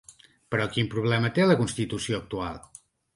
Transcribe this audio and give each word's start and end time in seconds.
Però 0.53 0.63
quin 0.77 0.87
problema 0.93 1.31
té 1.35 1.45
la 1.49 1.57
constitució 1.59 2.17
actual? 2.21 2.59